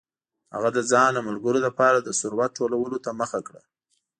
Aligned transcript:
هغه 0.55 0.69
د 0.73 0.79
ځان 0.91 1.11
او 1.17 1.25
ملګرو 1.29 1.59
لپاره 1.67 1.97
د 2.01 2.09
ثروت 2.19 2.51
ټولولو 2.59 2.97
ته 3.05 3.09
مخه 3.21 3.39
کړه. 3.47 3.61